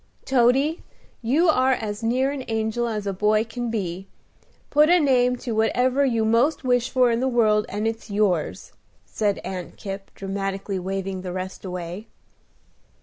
"Toady, 0.25 0.81
you 1.21 1.47
are 1.47 1.73
as 1.73 2.01
near 2.01 2.31
an 2.31 2.43
angel 2.47 2.87
as 2.87 3.05
a 3.05 3.13
boy 3.13 3.43
can 3.43 3.69
be. 3.69 4.07
Put 4.71 4.89
a 4.89 4.99
name 4.99 5.35
to 5.35 5.51
whatever 5.51 6.03
you 6.03 6.25
most 6.25 6.63
wish 6.63 6.89
for 6.89 7.11
in 7.11 7.19
the 7.19 7.27
world, 7.27 7.67
and 7.69 7.87
it's 7.87 8.09
yours," 8.09 8.71
said 9.05 9.37
Aunt 9.43 9.77
Kipp, 9.77 10.09
dramatically 10.15 10.79
waving 10.79 11.21
the 11.21 11.31
rest 11.33 11.63
away. 11.63 12.07